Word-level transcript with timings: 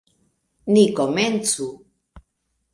Ni 0.73 0.85
komencu! 0.97 1.69